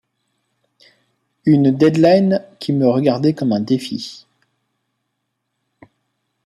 [1.45, 4.25] Une deadline qui me regardait comme un défi.